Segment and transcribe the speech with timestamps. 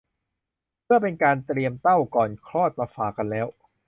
[0.83, 3.47] เพื่อเป็นการเตรียมเต้าก่อนคลอดมาฝากกันแล้ว